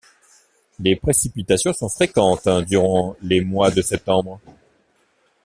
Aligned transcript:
Les 0.79 0.95
précipitations 0.95 1.73
sont 1.73 1.87
fréquentes 1.87 2.49
durant 2.67 3.15
les 3.21 3.41
mois 3.41 3.69
de 3.69 3.83
Septembre. 3.83 4.41